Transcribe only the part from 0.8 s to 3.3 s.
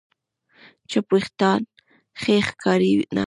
چپ وېښتيان ښې ښکاري نه.